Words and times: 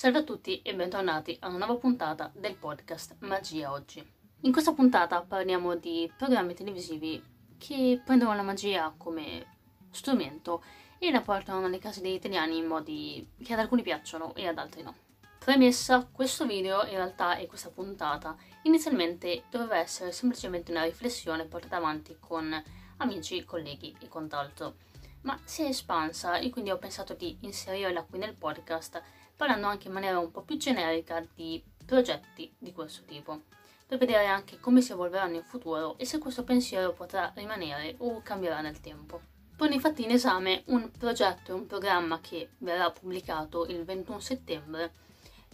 Salve 0.00 0.20
a 0.20 0.22
tutti 0.22 0.62
e 0.62 0.74
bentornati 0.74 1.36
a 1.40 1.48
una 1.48 1.58
nuova 1.58 1.76
puntata 1.76 2.32
del 2.34 2.56
podcast 2.56 3.16
Magia 3.18 3.70
Oggi. 3.70 4.02
In 4.40 4.50
questa 4.50 4.72
puntata 4.72 5.20
parliamo 5.20 5.76
di 5.76 6.10
programmi 6.16 6.54
televisivi 6.54 7.22
che 7.58 8.00
prendono 8.02 8.34
la 8.34 8.40
magia 8.40 8.94
come 8.96 9.58
strumento 9.90 10.64
e 10.98 11.10
la 11.10 11.20
portano 11.20 11.60
nelle 11.60 11.78
case 11.78 12.00
degli 12.00 12.14
italiani 12.14 12.56
in 12.56 12.64
modi 12.64 13.28
che 13.44 13.52
ad 13.52 13.58
alcuni 13.58 13.82
piacciono 13.82 14.34
e 14.34 14.46
ad 14.46 14.56
altri 14.56 14.82
no. 14.82 14.94
Premessa, 15.38 16.08
questo 16.10 16.46
video 16.46 16.82
in 16.84 16.92
realtà 16.92 17.36
e 17.36 17.46
questa 17.46 17.68
puntata 17.68 18.34
inizialmente 18.62 19.42
doveva 19.50 19.76
essere 19.76 20.12
semplicemente 20.12 20.70
una 20.70 20.84
riflessione 20.84 21.44
portata 21.44 21.76
avanti 21.76 22.16
con 22.18 22.50
amici, 22.96 23.44
colleghi 23.44 23.94
e 24.00 24.08
quant'altro, 24.08 24.76
ma 25.24 25.38
si 25.44 25.62
è 25.62 25.66
espansa 25.66 26.38
e 26.38 26.48
quindi 26.48 26.70
ho 26.70 26.78
pensato 26.78 27.12
di 27.12 27.36
inserirla 27.42 28.04
qui 28.04 28.18
nel 28.18 28.34
podcast 28.34 29.02
parlando 29.40 29.68
anche 29.68 29.86
in 29.86 29.94
maniera 29.94 30.18
un 30.18 30.30
po' 30.30 30.42
più 30.42 30.58
generica 30.58 31.26
di 31.34 31.64
progetti 31.86 32.52
di 32.58 32.74
questo 32.74 33.04
tipo, 33.06 33.44
per 33.86 33.96
vedere 33.96 34.26
anche 34.26 34.60
come 34.60 34.82
si 34.82 34.92
evolveranno 34.92 35.36
in 35.36 35.44
futuro 35.44 35.96
e 35.96 36.04
se 36.04 36.18
questo 36.18 36.44
pensiero 36.44 36.92
potrà 36.92 37.32
rimanere 37.34 37.94
o 38.00 38.20
cambierà 38.20 38.60
nel 38.60 38.80
tempo. 38.80 39.18
Pone 39.56 39.72
infatti 39.72 40.04
in 40.04 40.10
esame 40.10 40.64
un 40.66 40.90
progetto 40.90 41.52
e 41.52 41.54
un 41.54 41.66
programma 41.66 42.20
che 42.20 42.50
verrà 42.58 42.90
pubblicato 42.90 43.64
il 43.64 43.82
21 43.82 44.20
settembre 44.20 44.92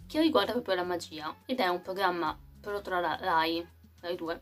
che 0.08 0.20
riguarda 0.20 0.50
proprio 0.50 0.74
la 0.74 0.82
magia 0.82 1.32
ed 1.46 1.60
è 1.60 1.68
un 1.68 1.80
programma 1.80 2.36
prodotto 2.60 2.90
dalla 2.90 3.14
RAI, 3.14 3.64
RAI 4.00 4.16
2, 4.16 4.40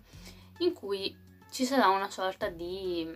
in 0.60 0.72
cui 0.72 1.14
ci 1.50 1.66
sarà 1.66 1.88
una 1.88 2.08
sorta 2.08 2.48
di 2.48 3.06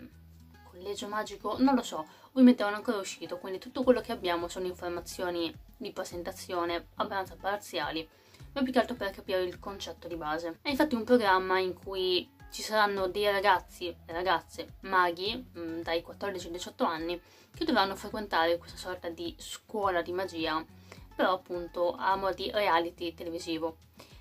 collegio 0.71 1.09
magico, 1.09 1.57
non 1.59 1.75
lo 1.75 1.83
so, 1.83 2.07
ovviamente 2.33 2.63
non 2.65 2.75
è 2.75 2.77
ancora 2.77 2.99
uscito, 2.99 3.39
quindi 3.39 3.59
tutto 3.59 3.83
quello 3.83 4.03
che 4.03 4.13
abbiamo 4.13 4.47
sono 4.47 4.67
informazioni 4.67 5.67
di 5.79 5.93
presentazione 5.93 6.89
abbastanza 6.97 7.37
parziali, 7.37 8.07
ma 8.53 8.63
più 8.63 8.73
che 8.73 8.79
altro 8.81 8.97
per 8.97 9.11
capire 9.11 9.43
il 9.43 9.59
concetto 9.59 10.09
di 10.09 10.17
base. 10.17 10.59
È 10.61 10.69
infatti 10.69 10.95
un 10.95 11.05
programma 11.05 11.59
in 11.59 11.73
cui 11.73 12.29
ci 12.51 12.63
saranno 12.63 13.09
dei 13.09 13.31
ragazzi 13.31 13.89
e 13.89 14.13
ragazze 14.13 14.75
maghi 14.81 15.47
mm, 15.57 15.81
dai 15.81 16.03
14 16.03 16.47
ai 16.47 16.53
18 16.53 16.85
anni 16.85 17.21
che 17.55 17.65
dovranno 17.65 17.97
frequentare 17.97 18.57
questa 18.59 18.77
sorta 18.77 19.09
di 19.09 19.35
scuola 19.39 20.03
di 20.03 20.13
magia, 20.13 20.65
però 21.15 21.33
appunto 21.33 21.95
a 21.95 22.17
mo' 22.17 22.33
di 22.33 22.51
reality 22.51 23.15
televisivo, 23.15 23.79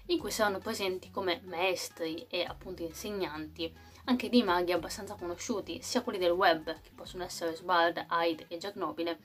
in 0.07 0.19
cui 0.19 0.31
saranno 0.31 0.59
presenti 0.59 1.11
come 1.11 1.41
maestri 1.45 2.25
e 2.29 2.43
appunto 2.43 2.83
insegnanti 2.83 3.73
anche 4.09 4.29
dei 4.29 4.43
maghi 4.43 4.71
abbastanza 4.71 5.15
conosciuti, 5.15 5.81
sia 5.81 6.01
quelli 6.01 6.17
del 6.17 6.31
web, 6.31 6.63
che 6.81 6.91
possono 6.95 7.23
essere 7.23 7.55
Sbard, 7.55 8.05
Hyde 8.09 8.45
e 8.47 8.57
Jack 8.57 8.75
Nobile, 8.75 9.19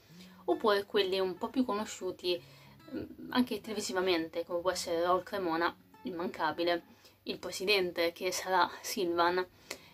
oppure 0.44 0.84
quelli 0.84 1.18
un 1.18 1.36
po' 1.36 1.48
più 1.48 1.64
conosciuti 1.64 2.40
mm, 2.94 3.30
anche 3.30 3.60
televisivamente, 3.60 4.44
come 4.44 4.60
può 4.60 4.70
essere 4.70 5.02
Raul 5.02 5.22
Cremona, 5.22 5.74
immancabile, 6.02 6.82
il 7.24 7.38
presidente 7.38 8.12
che 8.12 8.32
sarà 8.32 8.70
Silvan, 8.80 9.44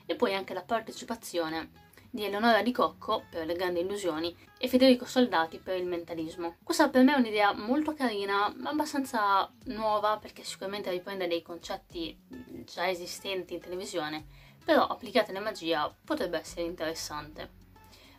e 0.06 0.14
poi 0.16 0.34
anche 0.34 0.54
la 0.54 0.62
partecipazione 0.62 1.86
di 2.10 2.24
Eleonora 2.24 2.62
Di 2.62 2.72
Cocco 2.72 3.24
per 3.28 3.44
le 3.44 3.54
grandi 3.54 3.80
illusioni 3.80 4.34
e 4.56 4.66
Federico 4.66 5.04
Soldati 5.04 5.58
per 5.58 5.76
il 5.76 5.84
mentalismo. 5.84 6.56
Questa 6.62 6.88
per 6.88 7.04
me 7.04 7.14
è 7.14 7.18
un'idea 7.18 7.52
molto 7.52 7.92
carina, 7.92 8.52
ma 8.56 8.70
abbastanza 8.70 9.50
nuova 9.64 10.16
perché 10.16 10.42
sicuramente 10.42 10.90
riprende 10.90 11.28
dei 11.28 11.42
concetti 11.42 12.18
già 12.64 12.88
esistenti 12.88 13.54
in 13.54 13.60
televisione, 13.60 14.26
però 14.64 14.86
applicata 14.86 15.30
alla 15.30 15.40
magia 15.40 15.94
potrebbe 16.04 16.38
essere 16.38 16.62
interessante. 16.62 17.57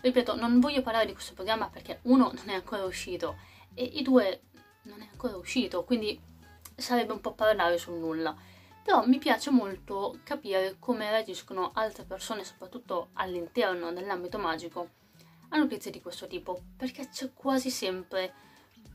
Ripeto, 0.01 0.35
non 0.35 0.59
voglio 0.59 0.81
parlare 0.81 1.05
di 1.05 1.13
questo 1.13 1.33
programma 1.33 1.69
perché 1.69 1.99
uno 2.03 2.31
non 2.33 2.49
è 2.49 2.53
ancora 2.53 2.85
uscito 2.85 3.37
e, 3.73 3.83
i 3.83 4.01
due 4.01 4.41
non 4.83 5.01
è 5.01 5.07
ancora 5.11 5.35
uscito, 5.35 5.83
quindi 5.83 6.19
sarebbe 6.75 7.13
un 7.13 7.21
po' 7.21 7.33
parlare 7.33 7.77
sul 7.77 7.95
nulla. 7.95 8.35
Però 8.83 9.05
mi 9.05 9.17
piace 9.17 9.51
molto 9.51 10.19
capire 10.23 10.77
come 10.79 11.09
reagiscono 11.09 11.71
altre 11.73 12.03
persone, 12.05 12.43
soprattutto 12.43 13.09
all'interno 13.13 13.91
dell'ambito 13.91 14.37
magico, 14.37 14.89
a 15.49 15.57
notizie 15.57 15.91
di 15.91 16.01
questo 16.01 16.27
tipo, 16.27 16.61
perché 16.77 17.09
c'è 17.09 17.31
quasi 17.33 17.69
sempre 17.69 18.33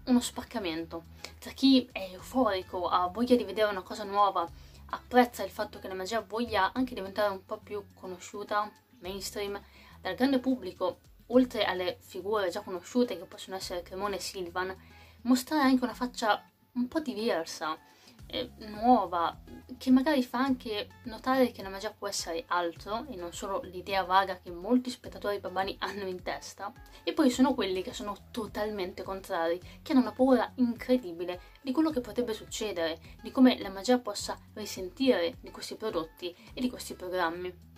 uno 0.06 0.20
spaccamento 0.20 1.04
tra 1.44 1.52
chi 1.52 1.86
è 1.92 2.08
euforico, 2.12 2.88
ha 2.88 3.06
voglia 3.08 3.36
di 3.36 3.44
vedere 3.44 3.70
una 3.70 3.82
cosa 3.82 4.02
nuova, 4.02 4.48
apprezza 4.90 5.44
il 5.44 5.50
fatto 5.50 5.78
che 5.78 5.88
la 5.88 5.94
magia 5.94 6.24
voglia 6.26 6.72
anche 6.72 6.94
diventare 6.94 7.30
un 7.30 7.44
po' 7.44 7.58
più 7.58 7.84
conosciuta, 8.00 8.70
mainstream, 9.00 9.60
dal 10.04 10.16
grande 10.16 10.38
pubblico, 10.38 11.00
oltre 11.28 11.64
alle 11.64 11.96
figure 11.98 12.50
già 12.50 12.60
conosciute 12.60 13.16
che 13.16 13.24
possono 13.24 13.56
essere 13.56 13.82
Cremone 13.82 14.16
e 14.16 14.20
Silvan, 14.20 14.76
mostrare 15.22 15.62
anche 15.62 15.82
una 15.82 15.94
faccia 15.94 16.44
un 16.72 16.88
po' 16.88 17.00
diversa, 17.00 17.78
eh, 18.26 18.50
nuova, 18.66 19.34
che 19.78 19.90
magari 19.90 20.22
fa 20.22 20.40
anche 20.40 20.88
notare 21.04 21.52
che 21.52 21.62
la 21.62 21.70
magia 21.70 21.90
può 21.90 22.06
essere 22.06 22.44
altro 22.48 23.06
e 23.08 23.16
non 23.16 23.32
solo 23.32 23.62
l'idea 23.62 24.04
vaga 24.04 24.38
che 24.38 24.50
molti 24.50 24.90
spettatori 24.90 25.40
babani 25.40 25.74
hanno 25.78 26.06
in 26.06 26.22
testa. 26.22 26.70
E 27.02 27.14
poi 27.14 27.30
sono 27.30 27.54
quelli 27.54 27.80
che 27.80 27.94
sono 27.94 28.14
totalmente 28.30 29.02
contrari, 29.02 29.58
che 29.80 29.92
hanno 29.92 30.02
una 30.02 30.12
paura 30.12 30.52
incredibile 30.56 31.40
di 31.62 31.72
quello 31.72 31.88
che 31.88 32.02
potrebbe 32.02 32.34
succedere, 32.34 33.00
di 33.22 33.30
come 33.30 33.58
la 33.58 33.70
magia 33.70 33.98
possa 33.98 34.38
risentire 34.52 35.38
di 35.40 35.50
questi 35.50 35.76
prodotti 35.76 36.36
e 36.52 36.60
di 36.60 36.68
questi 36.68 36.92
programmi. 36.92 37.72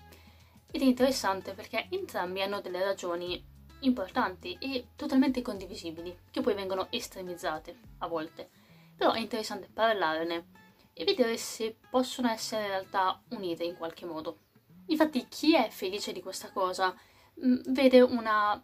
Ed 0.76 0.82
è 0.82 0.84
interessante 0.84 1.54
perché 1.54 1.86
entrambi 1.90 2.42
hanno 2.42 2.60
delle 2.60 2.84
ragioni 2.84 3.42
importanti 3.80 4.58
e 4.60 4.88
totalmente 4.94 5.40
condivisibili, 5.40 6.14
che 6.30 6.42
poi 6.42 6.52
vengono 6.52 6.88
estremizzate 6.90 7.78
a 7.98 8.06
volte 8.06 8.50
però 8.96 9.12
è 9.12 9.20
interessante 9.20 9.68
parlarne 9.72 10.46
e 10.92 11.04
vedere 11.04 11.36
se 11.36 11.76
possono 11.90 12.28
essere 12.28 12.62
in 12.62 12.68
realtà 12.68 13.22
unite 13.30 13.64
in 13.64 13.76
qualche 13.76 14.06
modo. 14.06 14.38
Infatti 14.86 15.26
chi 15.28 15.54
è 15.54 15.68
felice 15.70 16.12
di 16.12 16.22
questa 16.22 16.50
cosa 16.50 16.94
mh, 17.34 17.48
mm, 17.48 17.56
vede 17.68 18.00
una 18.00 18.62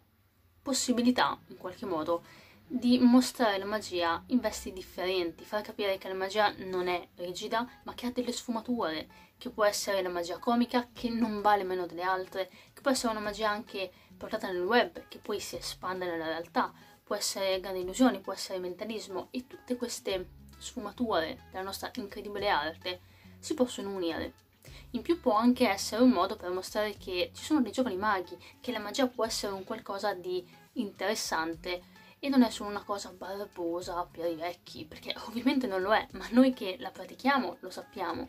possibilità, 0.62 1.38
in 1.48 1.56
qualche 1.58 1.84
modo, 1.84 2.24
di 2.74 2.98
mostrare 2.98 3.58
la 3.58 3.66
magia 3.66 4.22
in 4.28 4.40
vesti 4.40 4.72
differenti, 4.72 5.44
far 5.44 5.60
capire 5.60 5.98
che 5.98 6.08
la 6.08 6.14
magia 6.14 6.54
non 6.56 6.88
è 6.88 7.06
rigida, 7.16 7.68
ma 7.82 7.92
che 7.92 8.06
ha 8.06 8.10
delle 8.10 8.32
sfumature, 8.32 9.06
che 9.36 9.50
può 9.50 9.64
essere 9.64 10.00
la 10.00 10.08
magia 10.08 10.38
comica, 10.38 10.88
che 10.90 11.10
non 11.10 11.42
vale 11.42 11.64
meno 11.64 11.84
delle 11.84 12.00
altre, 12.00 12.48
che 12.72 12.80
può 12.80 12.90
essere 12.90 13.12
una 13.12 13.20
magia 13.20 13.50
anche 13.50 13.92
portata 14.16 14.50
nel 14.50 14.64
web, 14.64 15.06
che 15.08 15.18
poi 15.18 15.38
si 15.38 15.56
espande 15.56 16.06
nella 16.06 16.28
realtà, 16.28 16.72
può 17.04 17.14
essere 17.14 17.60
grandi 17.60 17.80
illusioni, 17.80 18.20
può 18.20 18.32
essere 18.32 18.58
mentalismo 18.58 19.28
e 19.32 19.46
tutte 19.46 19.76
queste 19.76 20.28
sfumature 20.56 21.48
della 21.50 21.64
nostra 21.64 21.90
incredibile 21.96 22.48
arte 22.48 23.00
si 23.38 23.52
possono 23.52 23.90
unire. 23.90 24.32
In 24.92 25.02
più 25.02 25.20
può 25.20 25.34
anche 25.34 25.68
essere 25.68 26.02
un 26.02 26.10
modo 26.10 26.36
per 26.36 26.48
mostrare 26.48 26.96
che 26.96 27.32
ci 27.34 27.44
sono 27.44 27.60
dei 27.60 27.72
giovani 27.72 27.96
maghi, 27.96 28.38
che 28.62 28.72
la 28.72 28.78
magia 28.78 29.08
può 29.08 29.26
essere 29.26 29.52
un 29.52 29.64
qualcosa 29.64 30.14
di 30.14 30.42
interessante 30.74 31.91
e 32.24 32.28
non 32.28 32.44
è 32.44 32.50
solo 32.50 32.70
una 32.70 32.84
cosa 32.84 33.10
barbosa 33.10 34.06
per 34.08 34.30
i 34.30 34.36
vecchi, 34.36 34.84
perché 34.84 35.12
ovviamente 35.26 35.66
non 35.66 35.82
lo 35.82 35.92
è, 35.92 36.06
ma 36.12 36.24
noi 36.30 36.52
che 36.54 36.76
la 36.78 36.92
pratichiamo 36.92 37.56
lo 37.58 37.68
sappiamo. 37.68 38.28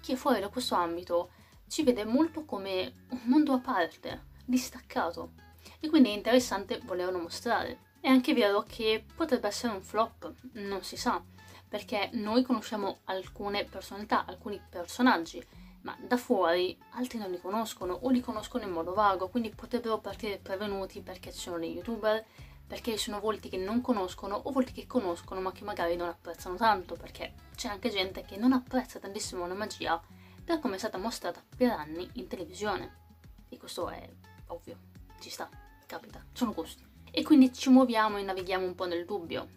Chi 0.00 0.14
è 0.14 0.16
fuori 0.16 0.40
da 0.40 0.48
questo 0.48 0.74
ambito 0.74 1.32
ci 1.68 1.82
vede 1.82 2.06
molto 2.06 2.46
come 2.46 3.04
un 3.10 3.20
mondo 3.24 3.52
a 3.52 3.58
parte, 3.58 4.28
distaccato, 4.46 5.32
e 5.80 5.90
quindi 5.90 6.08
è 6.08 6.14
interessante 6.14 6.80
volerlo 6.84 7.18
mostrare. 7.18 7.80
È 8.00 8.08
anche 8.08 8.32
vero 8.32 8.64
che 8.66 9.04
potrebbe 9.14 9.48
essere 9.48 9.74
un 9.74 9.82
flop, 9.82 10.32
non 10.52 10.82
si 10.82 10.96
sa, 10.96 11.22
perché 11.68 12.08
noi 12.14 12.42
conosciamo 12.42 13.00
alcune 13.04 13.66
personalità, 13.66 14.24
alcuni 14.24 14.58
personaggi, 14.66 15.44
ma 15.82 15.94
da 16.00 16.16
fuori 16.16 16.74
altri 16.92 17.18
non 17.18 17.30
li 17.30 17.38
conoscono 17.38 17.98
o 18.00 18.08
li 18.08 18.20
conoscono 18.20 18.64
in 18.64 18.70
modo 18.70 18.94
vago, 18.94 19.28
quindi 19.28 19.50
potrebbero 19.50 19.98
partire 19.98 20.38
prevenuti 20.38 21.02
perché 21.02 21.30
ci 21.32 21.40
sono 21.40 21.58
dei 21.58 21.74
youtuber, 21.74 22.24
perché 22.66 22.96
sono 22.96 23.20
volti 23.20 23.48
che 23.48 23.56
non 23.56 23.80
conoscono 23.80 24.34
o 24.34 24.50
volti 24.50 24.72
che 24.72 24.86
conoscono 24.86 25.40
ma 25.40 25.52
che 25.52 25.64
magari 25.64 25.96
non 25.96 26.08
apprezzano 26.08 26.56
tanto, 26.56 26.96
perché 26.96 27.34
c'è 27.54 27.68
anche 27.68 27.90
gente 27.90 28.22
che 28.22 28.36
non 28.36 28.52
apprezza 28.52 28.98
tantissimo 28.98 29.46
la 29.46 29.54
magia 29.54 30.00
per 30.44 30.58
come 30.58 30.76
è 30.76 30.78
stata 30.78 30.98
mostrata 30.98 31.42
per 31.56 31.70
anni 31.70 32.08
in 32.14 32.26
televisione. 32.26 33.04
E 33.48 33.56
questo 33.56 33.88
è 33.88 34.08
ovvio, 34.48 34.78
ci 35.20 35.30
sta, 35.30 35.48
capita, 35.86 36.24
sono 36.32 36.52
gusti 36.52 36.84
e 37.10 37.22
quindi 37.22 37.52
ci 37.52 37.70
muoviamo 37.70 38.18
e 38.18 38.22
navighiamo 38.22 38.66
un 38.66 38.74
po' 38.74 38.86
nel 38.86 39.04
dubbio. 39.04 39.48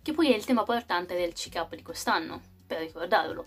Che 0.00 0.12
poi 0.12 0.32
è 0.32 0.36
il 0.36 0.44
tema 0.44 0.62
portante 0.62 1.16
del 1.16 1.32
CK 1.32 1.74
di 1.74 1.82
quest'anno, 1.82 2.40
per 2.66 2.80
ricordarlo. 2.80 3.46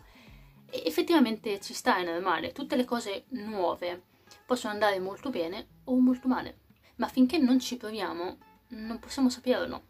E 0.69 0.83
effettivamente 0.86 1.60
ci 1.62 1.74
sta, 1.74 1.98
è 1.98 2.04
normale, 2.04 2.51
tutte 2.51 2.75
le 2.75 2.86
cose 2.86 3.25
nuove 3.30 4.04
possono 4.45 4.74
andare 4.74 5.00
molto 5.00 5.30
bene 5.30 5.68
o 5.86 5.98
molto 6.00 6.27
male, 6.27 6.57
ma 7.00 7.07
finché 7.07 7.38
non 7.38 7.60
ci 7.60 7.78
proviamo 7.78 8.38
non 8.69 9.00
possiamo 9.00 9.30
saperlo. 9.30 9.88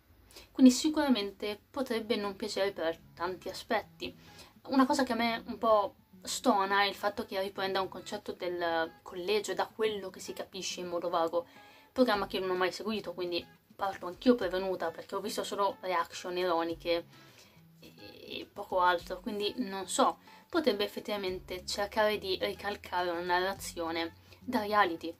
Quindi 0.51 0.71
sicuramente 0.71 1.59
potrebbe 1.69 2.15
non 2.15 2.35
piacere 2.35 2.71
per 2.71 2.97
tanti 3.13 3.49
aspetti. 3.49 4.15
Una 4.67 4.85
cosa 4.85 5.03
che 5.03 5.13
a 5.13 5.15
me 5.15 5.43
un 5.47 5.57
po' 5.57 5.95
stona 6.21 6.83
è 6.83 6.85
il 6.85 6.95
fatto 6.95 7.25
che 7.25 7.41
riprenda 7.41 7.81
un 7.81 7.89
concetto 7.89 8.33
del 8.33 8.99
collegio 9.01 9.53
da 9.53 9.67
quello 9.67 10.09
che 10.09 10.19
si 10.19 10.33
capisce 10.33 10.81
in 10.81 10.87
modo 10.87 11.09
vago 11.09 11.47
programma 11.91 12.27
che 12.27 12.39
non 12.39 12.51
ho 12.51 12.55
mai 12.55 12.71
seguito, 12.71 13.13
quindi 13.13 13.45
parto 13.75 14.05
anch'io 14.05 14.35
prevenuta 14.35 14.91
perché 14.91 15.15
ho 15.15 15.21
visto 15.21 15.43
solo 15.43 15.77
reaction 15.81 16.37
ironiche 16.37 17.05
e 17.79 18.47
poco 18.51 18.79
altro, 18.79 19.19
quindi 19.19 19.53
non 19.57 19.87
so, 19.87 20.19
potrebbe 20.49 20.83
effettivamente 20.83 21.65
cercare 21.65 22.17
di 22.17 22.37
ricalcare 22.41 23.09
una 23.09 23.21
narrazione 23.21 24.13
da 24.39 24.59
reality, 24.59 25.13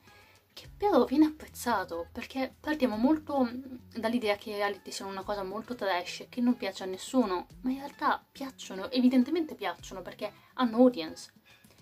che 0.60 0.68
però 0.76 1.06
viene 1.06 1.28
apprezzato 1.28 2.10
perché 2.12 2.54
partiamo 2.60 2.98
molto 2.98 3.46
mm, 3.46 3.76
dall'idea 3.96 4.36
che 4.36 4.50
i 4.50 4.56
reality 4.56 4.92
siano 4.92 5.10
una 5.10 5.24
cosa 5.24 5.42
molto 5.42 5.74
trash, 5.74 6.26
che 6.28 6.42
non 6.42 6.58
piace 6.58 6.84
a 6.84 6.86
nessuno, 6.86 7.48
ma 7.62 7.72
in 7.72 7.78
realtà 7.78 8.22
piacciono, 8.30 8.92
evidentemente 8.92 9.56
piacciono 9.56 10.02
perché 10.02 10.30
hanno 10.56 10.76
audience. 10.76 11.32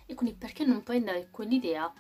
E 0.06 0.14
quindi 0.14 0.36
perché 0.36 0.64
non 0.64 0.84
prendere 0.84 1.30
quell'idea 1.32 1.92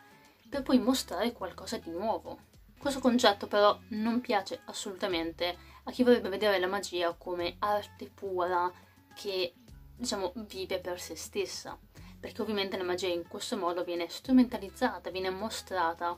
per 0.47 0.62
poi 0.62 0.77
mostrare 0.77 1.31
qualcosa 1.31 1.77
di 1.77 1.89
nuovo? 1.89 2.45
Questo 2.77 3.00
concetto 3.00 3.47
però 3.47 3.77
non 3.89 4.21
piace 4.21 4.62
assolutamente 4.65 5.57
a 5.83 5.91
chi 5.91 6.03
vorrebbe 6.03 6.30
vedere 6.30 6.59
la 6.59 6.68
magia 6.68 7.12
come 7.13 7.56
arte 7.57 8.12
pura 8.13 8.71
che 9.15 9.56
diciamo 9.95 10.31
vive 10.35 10.80
per 10.80 11.01
se 11.01 11.15
stessa 11.15 11.75
perché 12.19 12.44
ovviamente 12.44 12.77
la 12.77 12.83
magia 12.83 13.07
in 13.07 13.27
questo 13.27 13.57
modo 13.57 13.83
viene 13.83 14.09
strumentalizzata, 14.09 15.09
viene 15.09 15.31
mostrata 15.31 16.18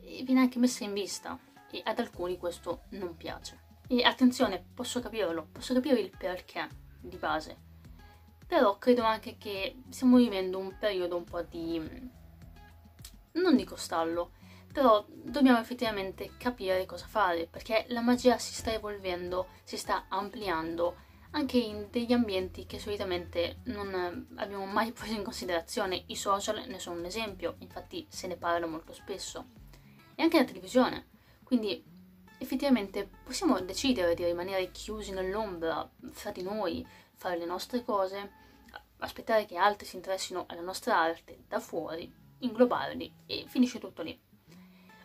e 0.00 0.22
viene 0.24 0.40
anche 0.40 0.58
messa 0.58 0.84
in 0.84 0.92
vista 0.92 1.38
e 1.70 1.80
ad 1.84 1.98
alcuni 1.98 2.38
questo 2.38 2.82
non 2.90 3.16
piace. 3.16 3.66
E 3.88 4.02
attenzione, 4.02 4.64
posso 4.74 5.00
capirlo, 5.00 5.48
posso 5.50 5.74
capire 5.74 6.00
il 6.00 6.10
perché 6.16 6.68
di 7.00 7.16
base, 7.16 7.56
però 8.46 8.78
credo 8.78 9.02
anche 9.02 9.36
che 9.38 9.82
stiamo 9.90 10.16
vivendo 10.16 10.58
un 10.58 10.76
periodo 10.78 11.16
un 11.16 11.24
po' 11.24 11.42
di... 11.42 11.78
non 13.32 13.56
dico 13.56 13.76
stallo, 13.76 14.32
però 14.72 15.04
dobbiamo 15.08 15.58
effettivamente 15.58 16.32
capire 16.38 16.86
cosa 16.86 17.06
fare, 17.06 17.46
perché 17.46 17.86
la 17.88 18.00
magia 18.00 18.38
si 18.38 18.54
sta 18.54 18.72
evolvendo, 18.72 19.48
si 19.64 19.76
sta 19.76 20.06
ampliando 20.08 21.06
anche 21.32 21.58
in 21.58 21.88
degli 21.90 22.12
ambienti 22.12 22.64
che 22.64 22.78
solitamente 22.78 23.58
non 23.64 24.26
abbiamo 24.36 24.64
mai 24.64 24.92
preso 24.92 25.14
in 25.14 25.22
considerazione. 25.22 26.04
I 26.06 26.16
social 26.16 26.64
ne 26.66 26.78
sono 26.78 26.98
un 26.98 27.04
esempio, 27.04 27.56
infatti 27.58 28.06
se 28.08 28.26
ne 28.26 28.36
parla 28.36 28.66
molto 28.66 28.92
spesso. 28.92 29.46
E 30.18 30.22
anche 30.24 30.38
la 30.38 30.44
televisione. 30.44 31.06
Quindi 31.44 31.80
effettivamente 32.38 33.08
possiamo 33.22 33.60
decidere 33.60 34.14
di 34.14 34.24
rimanere 34.24 34.72
chiusi 34.72 35.12
nell'ombra 35.12 35.88
fra 36.10 36.32
di 36.32 36.42
noi, 36.42 36.84
fare 37.14 37.38
le 37.38 37.44
nostre 37.44 37.84
cose, 37.84 38.32
aspettare 38.98 39.46
che 39.46 39.56
altri 39.56 39.86
si 39.86 39.94
interessino 39.94 40.44
alla 40.48 40.60
nostra 40.60 40.98
arte 40.98 41.44
da 41.46 41.60
fuori, 41.60 42.12
inglobarli 42.38 43.14
e 43.26 43.44
finisce 43.46 43.78
tutto 43.78 44.02
lì. 44.02 44.20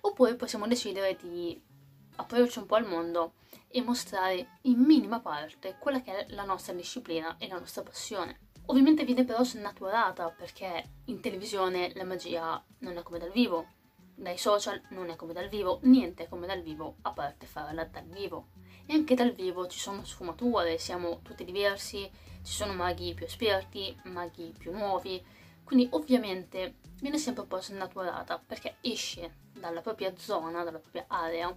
Oppure 0.01 0.33
possiamo 0.33 0.65
decidere 0.65 1.15
di 1.15 1.61
aprirci 2.15 2.57
un 2.57 2.65
po' 2.65 2.75
al 2.75 2.87
mondo 2.87 3.33
e 3.67 3.83
mostrare 3.83 4.57
in 4.61 4.79
minima 4.79 5.19
parte 5.19 5.77
quella 5.77 6.01
che 6.01 6.25
è 6.25 6.33
la 6.33 6.43
nostra 6.43 6.73
disciplina 6.73 7.37
e 7.37 7.47
la 7.47 7.59
nostra 7.59 7.83
passione. 7.83 8.39
Ovviamente 8.65 9.05
viene 9.05 9.25
però 9.25 9.43
snaturata 9.43 10.31
perché 10.31 10.89
in 11.05 11.19
televisione 11.19 11.91
la 11.93 12.03
magia 12.03 12.63
non 12.79 12.97
è 12.97 13.03
come 13.03 13.19
dal 13.19 13.31
vivo, 13.31 13.81
dai 14.15 14.37
social 14.37 14.81
non 14.89 15.09
è 15.09 15.15
come 15.15 15.33
dal 15.33 15.49
vivo, 15.49 15.79
niente 15.83 16.23
è 16.23 16.29
come 16.29 16.47
dal 16.47 16.61
vivo 16.61 16.97
a 17.01 17.11
parte 17.11 17.45
farla 17.45 17.85
dal 17.85 18.05
vivo. 18.05 18.49
E 18.85 18.93
anche 18.93 19.15
dal 19.15 19.33
vivo 19.33 19.67
ci 19.67 19.79
sono 19.79 20.03
sfumature, 20.03 20.77
siamo 20.77 21.21
tutti 21.21 21.45
diversi, 21.45 22.09
ci 22.43 22.51
sono 22.51 22.73
maghi 22.73 23.13
più 23.13 23.25
esperti, 23.25 23.97
maghi 24.03 24.53
più 24.57 24.71
nuovi, 24.71 25.23
quindi 25.63 25.87
ovviamente 25.91 26.75
viene 26.99 27.17
sempre 27.17 27.43
un 27.43 27.47
po' 27.47 27.61
snaturata 27.61 28.37
perché 28.45 28.75
esce 28.81 29.35
dalla 29.53 29.81
propria 29.81 30.13
zona, 30.17 30.63
dalla 30.63 30.79
propria 30.79 31.05
area 31.07 31.55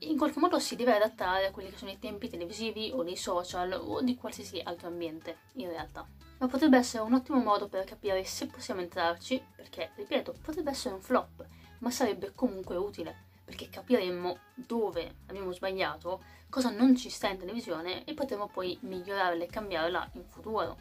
in 0.00 0.18
qualche 0.18 0.38
modo 0.38 0.58
si 0.58 0.76
deve 0.76 0.94
adattare 0.94 1.46
a 1.46 1.50
quelli 1.50 1.70
che 1.70 1.76
sono 1.76 1.90
i 1.90 1.98
tempi 1.98 2.28
televisivi 2.28 2.90
o 2.92 3.02
dei 3.02 3.16
social 3.16 3.72
o 3.72 4.02
di 4.02 4.16
qualsiasi 4.16 4.60
altro 4.62 4.88
ambiente, 4.88 5.38
in 5.54 5.68
realtà. 5.68 6.06
Ma 6.38 6.48
potrebbe 6.48 6.78
essere 6.78 7.02
un 7.02 7.14
ottimo 7.14 7.38
modo 7.38 7.68
per 7.68 7.84
capire 7.84 8.24
se 8.24 8.46
possiamo 8.46 8.80
entrarci, 8.80 9.42
perché, 9.54 9.92
ripeto, 9.94 10.34
potrebbe 10.42 10.70
essere 10.70 10.94
un 10.94 11.00
flop, 11.00 11.46
ma 11.78 11.90
sarebbe 11.90 12.32
comunque 12.34 12.76
utile, 12.76 13.26
perché 13.44 13.68
capiremmo 13.68 14.38
dove 14.54 15.16
abbiamo 15.26 15.52
sbagliato, 15.52 16.22
cosa 16.48 16.70
non 16.70 16.96
ci 16.96 17.10
sta 17.10 17.28
in 17.28 17.38
televisione 17.38 18.04
e 18.04 18.14
potremo 18.14 18.48
poi 18.48 18.78
migliorarla 18.82 19.44
e 19.44 19.48
cambiarla 19.48 20.10
in 20.14 20.24
futuro. 20.24 20.76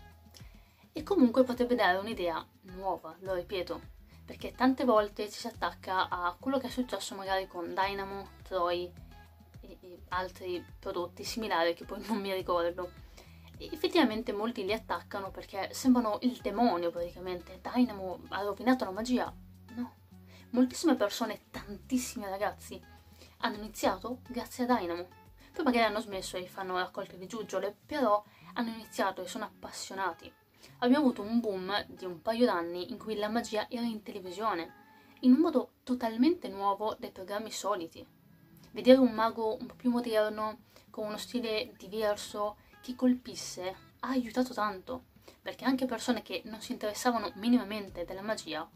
E 0.92 1.04
comunque 1.04 1.44
potrebbe 1.44 1.76
dare 1.76 1.98
un'idea 1.98 2.46
nuova, 2.76 3.16
lo 3.20 3.34
ripeto, 3.34 3.82
perché 4.26 4.52
tante 4.52 4.86
volte 4.86 5.30
ci 5.30 5.40
si 5.40 5.48
attacca 5.48 6.08
a 6.10 6.36
quello 6.40 6.60
che 6.60 6.68
è 6.68 6.70
successo 6.70 7.16
magari 7.16 7.48
con 7.48 7.74
Dynamo, 7.74 8.30
Troy 8.44 8.92
e, 9.62 9.78
e 9.82 10.00
altri 10.10 10.64
prodotti 10.80 11.24
similari 11.24 11.74
che 11.74 11.86
poi 11.86 12.06
non 12.08 12.20
mi 12.20 12.34
ricordo. 12.34 12.92
E 13.58 13.70
effettivamente 13.72 14.32
molti 14.32 14.66
li 14.66 14.74
attaccano 14.74 15.32
perché 15.32 15.70
sembrano 15.74 16.20
il 16.22 16.38
demonio 16.42 16.92
praticamente. 16.92 17.62
Dynamo 17.62 18.22
ha 18.30 18.42
rovinato 18.42 18.86
la 18.86 18.92
magia. 18.92 19.34
No. 19.76 19.94
Moltissime 20.52 20.96
persone, 20.96 21.46
tantissimi 21.52 22.26
ragazzi, 22.26 22.82
hanno 23.38 23.56
iniziato 23.58 24.20
grazie 24.28 24.66
a 24.66 24.78
Dynamo. 24.78 25.08
Poi 25.54 25.64
magari 25.64 25.86
hanno 25.86 26.00
smesso 26.00 26.38
e 26.38 26.48
fanno 26.48 26.78
raccolte 26.78 27.18
di 27.18 27.28
giuggiole, 27.28 27.76
però 27.86 28.24
hanno 28.54 28.72
iniziato 28.72 29.22
e 29.22 29.28
sono 29.28 29.46
appassionati. 29.46 30.32
Abbiamo 30.80 31.06
avuto 31.06 31.22
un 31.22 31.40
boom 31.40 31.86
di 31.88 32.06
un 32.06 32.22
paio 32.22 32.46
d'anni 32.46 32.92
in 32.92 32.98
cui 32.98 33.16
la 33.16 33.30
magia 33.30 33.70
era 33.70 33.86
in 33.86 34.02
televisione, 34.02 34.82
in 35.22 35.34
un 35.34 35.40
modo 35.40 35.74
totalmente 35.84 36.48
nuovo 36.48 36.96
dai 37.00 37.12
programmi 37.12 37.52
soliti 37.52 38.06
vedere 38.74 39.00
un 39.00 39.12
mago 39.12 39.58
un 39.60 39.66
po' 39.66 39.76
più 39.76 39.90
moderno, 39.90 40.60
con 40.90 41.08
uno 41.08 41.18
stile 41.18 41.74
diverso, 41.78 42.58
che 42.83 42.95
colpisse, 42.95 43.75
ha 44.01 44.09
aiutato 44.09 44.53
tanto, 44.53 45.06
perché 45.41 45.63
anche 45.63 45.85
persone 45.85 46.21
che 46.21 46.41
non 46.45 46.62
si 46.62 46.74
interessavano 46.74 47.31
minimamente 47.35 48.03
della 48.03 48.21
magia 48.21 48.69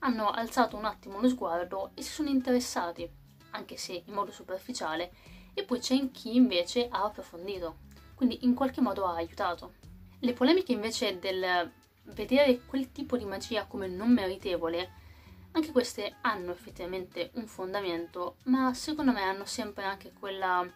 hanno 0.00 0.30
alzato 0.30 0.76
un 0.76 0.84
attimo 0.86 1.20
lo 1.20 1.28
sguardo 1.28 1.90
e 1.94 2.02
si 2.02 2.12
sono 2.12 2.28
interessati, 2.30 3.08
anche 3.50 3.76
se 3.76 4.02
in 4.04 4.14
modo 4.14 4.32
superficiale, 4.32 5.12
e 5.52 5.64
poi 5.64 5.78
c'è 5.78 6.10
chi 6.10 6.34
invece 6.34 6.88
ha 6.88 7.04
approfondito, 7.04 7.78
quindi 8.14 8.44
in 8.44 8.54
qualche 8.54 8.80
modo 8.80 9.04
ha 9.04 9.14
aiutato. 9.14 9.74
Le 10.20 10.32
polemiche 10.32 10.72
invece 10.72 11.18
del 11.18 11.70
vedere 12.04 12.60
quel 12.64 12.92
tipo 12.92 13.16
di 13.16 13.24
magia 13.24 13.66
come 13.66 13.88
non 13.88 14.12
meritevole 14.12 15.04
anche 15.52 15.72
queste 15.72 16.16
hanno 16.20 16.52
effettivamente 16.52 17.30
un 17.34 17.46
fondamento, 17.46 18.36
ma 18.44 18.72
secondo 18.74 19.12
me 19.12 19.22
hanno 19.22 19.46
sempre 19.46 19.84
anche 19.84 20.12
quella 20.12 20.70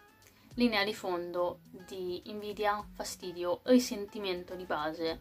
linea 0.55 0.83
di 0.83 0.93
fondo 0.93 1.59
di 1.69 2.29
invidia, 2.29 2.85
fastidio, 2.93 3.61
risentimento 3.63 4.55
di 4.55 4.65
base, 4.65 5.19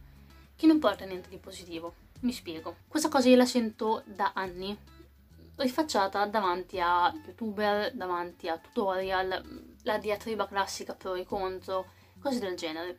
che 0.56 0.66
non 0.66 0.78
porta 0.78 1.04
a 1.04 1.06
niente 1.06 1.28
di 1.28 1.38
positivo. 1.38 1.94
Mi 2.20 2.32
spiego. 2.32 2.76
Questa 2.86 3.08
cosa 3.08 3.28
io 3.28 3.36
la 3.36 3.46
sento 3.46 4.02
da 4.04 4.32
anni, 4.34 4.76
rifacciata 5.56 6.26
davanti 6.26 6.78
a 6.80 7.12
youtuber, 7.24 7.92
davanti 7.94 8.48
a 8.48 8.58
tutorial, 8.58 9.68
la 9.82 9.98
diatriba 9.98 10.46
classica 10.46 10.94
pro 10.94 11.14
e 11.14 11.24
contro, 11.24 11.86
cose 12.20 12.38
del 12.38 12.56
genere. 12.56 12.98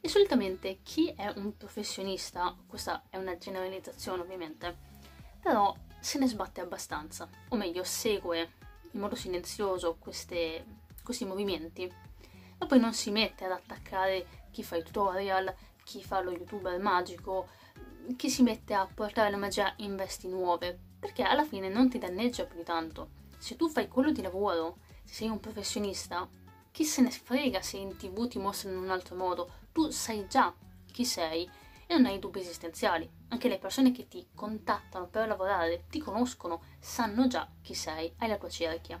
E 0.00 0.08
solitamente 0.08 0.78
chi 0.82 1.12
è 1.16 1.32
un 1.36 1.56
professionista, 1.56 2.56
questa 2.66 3.04
è 3.08 3.16
una 3.16 3.36
generalizzazione 3.38 4.22
ovviamente, 4.22 4.76
però 5.40 5.74
se 6.00 6.18
ne 6.18 6.28
sbatte 6.28 6.60
abbastanza, 6.60 7.28
o 7.48 7.56
meglio 7.56 7.82
segue 7.82 8.52
in 8.92 9.00
modo 9.00 9.14
silenzioso 9.14 9.96
queste, 9.98 10.64
questi 11.06 11.24
movimenti, 11.24 11.90
ma 12.58 12.66
poi 12.66 12.80
non 12.80 12.92
si 12.92 13.12
mette 13.12 13.44
ad 13.44 13.52
attaccare 13.52 14.26
chi 14.50 14.64
fa 14.64 14.74
i 14.74 14.82
tutorial, 14.82 15.54
chi 15.84 16.02
fa 16.02 16.20
lo 16.20 16.32
youtuber 16.32 16.80
magico, 16.80 17.46
chi 18.16 18.28
si 18.28 18.42
mette 18.42 18.74
a 18.74 18.88
portare 18.92 19.30
la 19.30 19.36
magia 19.36 19.72
in 19.76 19.94
vesti 19.94 20.26
nuove, 20.26 20.76
perché 20.98 21.22
alla 21.22 21.44
fine 21.44 21.68
non 21.68 21.88
ti 21.88 21.98
danneggia 21.98 22.44
più 22.44 22.56
di 22.56 22.64
tanto. 22.64 23.10
Se 23.38 23.54
tu 23.54 23.68
fai 23.68 23.86
quello 23.86 24.10
di 24.10 24.20
lavoro, 24.20 24.78
se 25.04 25.14
sei 25.14 25.28
un 25.28 25.38
professionista, 25.38 26.28
chi 26.72 26.84
se 26.84 27.02
ne 27.02 27.10
frega 27.10 27.62
se 27.62 27.76
in 27.76 27.96
tv 27.96 28.26
ti 28.26 28.38
mostrano 28.38 28.78
in 28.78 28.82
un 28.82 28.90
altro 28.90 29.14
modo, 29.14 29.50
tu 29.70 29.90
sai 29.90 30.26
già 30.28 30.52
chi 30.90 31.04
sei 31.04 31.48
e 31.86 31.94
non 31.94 32.06
hai 32.06 32.18
dubbi 32.18 32.40
esistenziali. 32.40 33.08
Anche 33.28 33.48
le 33.48 33.58
persone 33.58 33.92
che 33.92 34.08
ti 34.08 34.26
contattano 34.34 35.06
per 35.06 35.28
lavorare 35.28 35.84
ti 35.88 36.00
conoscono, 36.00 36.62
sanno 36.80 37.28
già 37.28 37.48
chi 37.62 37.74
sei, 37.74 38.12
hai 38.18 38.28
la 38.28 38.38
tua 38.38 38.48
cerchia. 38.48 39.00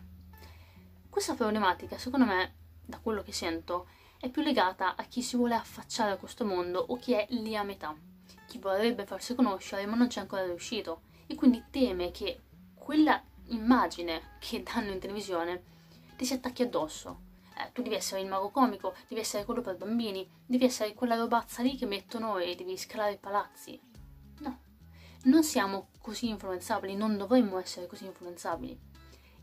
Questa 1.16 1.32
problematica, 1.32 1.96
secondo 1.96 2.26
me, 2.26 2.52
da 2.84 2.98
quello 2.98 3.22
che 3.22 3.32
sento, 3.32 3.88
è 4.20 4.28
più 4.28 4.42
legata 4.42 4.96
a 4.96 5.04
chi 5.04 5.22
si 5.22 5.36
vuole 5.36 5.54
affacciare 5.54 6.10
a 6.10 6.18
questo 6.18 6.44
mondo 6.44 6.78
o 6.78 6.98
chi 6.98 7.14
è 7.14 7.26
lì 7.30 7.56
a 7.56 7.62
metà, 7.62 7.96
chi 8.46 8.58
vorrebbe 8.58 9.06
farsi 9.06 9.34
conoscere 9.34 9.86
ma 9.86 9.96
non 9.96 10.08
c'è 10.08 10.20
ancora 10.20 10.44
riuscito 10.44 11.00
e 11.26 11.34
quindi 11.34 11.64
teme 11.70 12.10
che 12.10 12.42
quella 12.74 13.18
immagine 13.46 14.36
che 14.40 14.62
danno 14.62 14.92
in 14.92 14.98
televisione 14.98 15.62
ti 16.16 16.26
si 16.26 16.34
attacchi 16.34 16.60
addosso 16.60 17.20
eh, 17.56 17.72
tu 17.72 17.80
devi 17.80 17.94
essere 17.94 18.20
il 18.20 18.28
mago 18.28 18.50
comico, 18.50 18.94
devi 19.08 19.22
essere 19.22 19.46
quello 19.46 19.62
per 19.62 19.78
bambini, 19.78 20.28
devi 20.44 20.66
essere 20.66 20.92
quella 20.92 21.16
robazza 21.16 21.62
lì 21.62 21.78
che 21.78 21.86
mettono 21.86 22.36
e 22.36 22.54
devi 22.54 22.76
scalare 22.76 23.12
i 23.12 23.18
palazzi. 23.18 23.80
No, 24.40 24.58
non 25.22 25.42
siamo 25.42 25.88
così 25.98 26.28
influenzabili, 26.28 26.94
non 26.94 27.16
dovremmo 27.16 27.58
essere 27.58 27.86
così 27.86 28.04
influenzabili. 28.04 28.78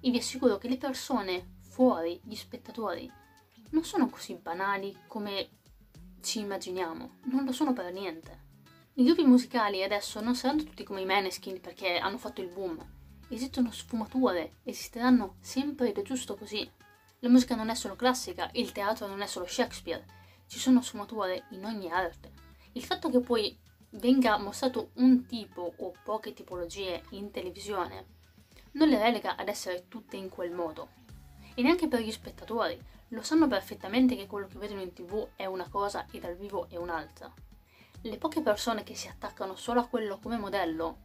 E 0.06 0.12
vi 0.12 0.18
assicuro 0.18 0.60
che 0.60 0.68
le 0.68 0.77
persone 0.77 1.62
fuori 1.74 2.22
gli 2.24 2.36
spettatori 2.36 3.12
non 3.72 3.84
sono 3.84 4.08
così 4.08 4.36
banali 4.36 4.96
come 5.08 5.50
ci 6.22 6.39
immaginiamo, 6.39 7.18
non 7.24 7.46
lo 7.46 7.51
sono 7.51 7.74
per 7.74 7.92
niente. 7.92 8.42
I 8.94 9.03
gruppi 9.03 9.24
musicali 9.24 9.82
adesso 9.82 10.22
non 10.22 10.36
saranno 10.36 10.62
tutti 10.62 10.84
come 10.84 11.01
i 11.01 11.06
Maneskin 11.06 11.60
perché 11.60 11.98
hanno 11.98 12.20
fatto 12.20 12.42
il 12.42 12.50
boom. 12.50 12.77
Esistono 13.27 13.72
sfumature, 13.72 14.58
esisteranno 14.63 15.38
sempre 15.39 15.89
ed 15.89 15.98
è 15.98 16.03
giusto 16.03 16.36
così. 16.36 16.70
La 17.22 17.30
musica 17.30 17.56
non 17.56 17.70
è 17.70 17.74
solo 17.74 17.96
classica, 17.96 18.51
il 18.53 18.72
teatro 18.72 19.08
non 19.08 19.24
è 19.24 19.25
solo 19.25 19.48
Shakespeare, 19.48 20.06
ci 20.46 20.60
sono 20.60 20.80
sfumature 20.80 21.46
in 21.50 21.65
ogni 21.65 21.89
arte. 21.89 22.32
Il 22.74 22.84
fatto 22.84 23.10
che 23.10 23.20
poi 23.20 23.58
venga 23.89 24.38
mostrato 24.38 24.92
un 24.98 25.25
tipo 25.25 25.74
o 25.75 25.92
poche 26.03 26.34
tipologie 26.34 27.01
in 27.12 27.32
televisione 27.32 28.06
non 28.74 28.89
le 28.89 29.00
relega 29.00 29.36
ad 29.36 29.48
essere 29.48 29.88
tutte 29.88 30.18
in 30.18 30.30
quel 30.30 30.51
modo. 30.51 31.01
E 31.55 31.62
neanche 31.62 31.88
per 31.88 32.00
gli 32.01 32.12
spettatori, 32.12 32.79
lo 33.10 33.22
sanno 33.22 33.48
perfettamente 33.48 34.15
che 34.15 34.25
quello 34.25 34.48
che 34.48 34.57
vedono 34.57 34.81
in 34.81 34.93
tv 34.93 35.27
è 35.36 35.45
una 35.45 35.67
cosa 35.69 36.07
e 36.12 36.19
dal 36.19 36.36
vivo 36.36 36.67
è 36.69 36.77
un'altra. 36.77 37.31
Le 38.01 38.17
poche 38.17 38.41
persone 38.41 38.83
che 38.83 38.95
si 38.95 39.07
attaccano 39.07 39.55
solo 39.55 39.79
a 39.79 39.88
quello 39.88 40.19
come 40.22 40.38
modello 40.38 40.98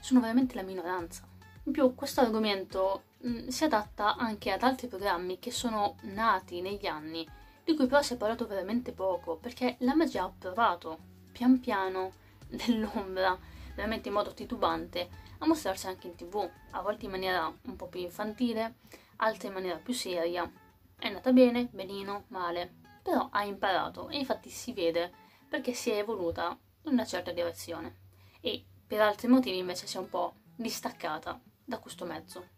sono 0.00 0.20
veramente 0.20 0.54
la 0.54 0.62
minoranza. 0.62 1.28
In 1.64 1.72
più, 1.72 1.94
questo 1.94 2.22
argomento 2.22 3.02
mh, 3.18 3.30
mm, 3.30 3.48
si 3.48 3.64
adatta 3.64 4.16
anche 4.16 4.50
ad 4.50 4.62
altri 4.62 4.88
programmi 4.88 5.38
che 5.38 5.50
sono 5.50 5.96
nati 6.02 6.62
negli 6.62 6.86
anni, 6.86 7.28
di 7.62 7.76
cui 7.76 7.86
però 7.86 8.00
si 8.00 8.14
è 8.14 8.16
parlato 8.16 8.46
veramente 8.46 8.92
poco, 8.92 9.36
perché 9.36 9.76
la 9.80 9.94
magia 9.94 10.24
ha 10.24 10.32
provato, 10.36 10.98
pian 11.30 11.60
piano, 11.60 12.12
nell'ombra, 12.66 13.38
veramente 13.74 14.08
in 14.08 14.14
modo 14.14 14.32
titubante, 14.32 15.08
a 15.38 15.46
mostrarsi 15.46 15.86
anche 15.86 16.06
in 16.06 16.14
tv, 16.16 16.48
a 16.70 16.80
volte 16.80 17.04
in 17.04 17.10
maniera 17.10 17.52
un 17.62 17.76
po' 17.76 17.86
più 17.86 18.00
infantile, 18.00 18.76
altre 19.20 19.48
in 19.48 19.54
maniera 19.54 19.78
più 19.78 19.94
seria. 19.94 20.50
È 20.96 21.06
andata 21.06 21.32
bene, 21.32 21.68
benino, 21.70 22.24
male, 22.28 22.74
però 23.02 23.28
ha 23.30 23.44
imparato 23.44 24.08
e 24.08 24.18
infatti 24.18 24.50
si 24.50 24.72
vede 24.72 25.12
perché 25.48 25.72
si 25.72 25.90
è 25.90 25.98
evoluta 25.98 26.56
in 26.82 26.92
una 26.92 27.04
certa 27.04 27.32
direzione 27.32 27.96
e 28.40 28.64
per 28.86 29.00
altri 29.00 29.28
motivi 29.28 29.58
invece 29.58 29.86
si 29.86 29.96
è 29.96 30.00
un 30.00 30.08
po' 30.08 30.34
distaccata 30.56 31.40
da 31.64 31.78
questo 31.78 32.04
mezzo. 32.04 32.48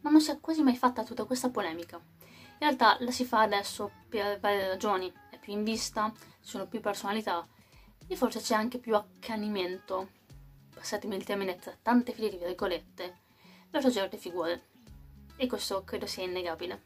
Ma 0.00 0.10
non 0.10 0.20
si 0.20 0.30
è 0.30 0.40
quasi 0.40 0.62
mai 0.62 0.76
fatta 0.76 1.02
tutta 1.02 1.24
questa 1.24 1.50
polemica. 1.50 1.96
In 1.96 2.58
realtà 2.58 2.96
la 3.00 3.10
si 3.10 3.24
fa 3.24 3.40
adesso 3.40 3.90
per 4.08 4.38
varie 4.40 4.68
ragioni, 4.68 5.12
è 5.30 5.38
più 5.38 5.52
in 5.52 5.64
vista, 5.64 6.12
ci 6.40 6.48
sono 6.48 6.66
più 6.66 6.80
personalità 6.80 7.46
e 8.06 8.16
forse 8.16 8.40
c'è 8.40 8.54
anche 8.54 8.78
più 8.78 8.94
accanimento, 8.94 10.10
passatemi 10.74 11.16
il 11.16 11.24
termine 11.24 11.56
tra 11.56 11.76
tante 11.80 12.12
file 12.12 12.30
di 12.30 12.36
virgolette, 12.36 13.18
verso 13.70 13.90
certe 13.90 14.16
figure. 14.16 14.66
E 15.38 15.46
questo 15.46 15.84
credo 15.84 16.04
sia 16.04 16.24
innegabile. 16.24 16.82